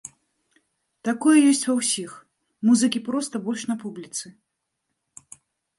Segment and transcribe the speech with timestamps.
[1.09, 2.11] Такое ёсць ва ўсіх,
[2.69, 4.27] музыкі проста больш на публіцы.